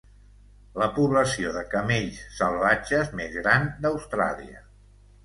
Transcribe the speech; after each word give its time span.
La 0.83 0.85
població 0.93 1.51
de 1.57 1.61
camells 1.73 2.21
salvatges 2.37 3.13
més 3.21 3.37
gran 3.41 3.69
d'Austràlia. 3.85 4.65